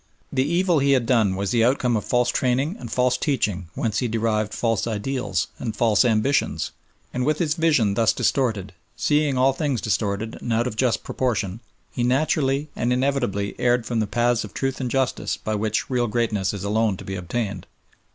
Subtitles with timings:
[0.33, 3.99] The evil he had done was the outcome of false training and false teaching whence
[3.99, 6.71] he derived false ideals and false ambitions,
[7.13, 11.59] and with his vision thus disturbed, seeing all things distorted and out of just proportion,
[11.91, 16.07] he naturally and inevitably erred from the paths of truth and justice by which real
[16.07, 17.67] greatness is alone to be attained.